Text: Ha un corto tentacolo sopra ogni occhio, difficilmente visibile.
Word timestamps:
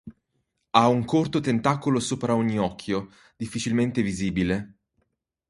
Ha 0.71 0.87
un 0.87 1.05
corto 1.05 1.41
tentacolo 1.41 1.99
sopra 1.99 2.33
ogni 2.33 2.57
occhio, 2.57 3.11
difficilmente 3.37 4.01
visibile. 4.01 4.79